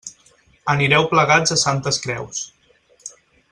Anireu 0.73 1.05
plegats 1.11 1.55
a 1.55 1.59
Santes 1.65 2.01
Creus. 2.07 2.43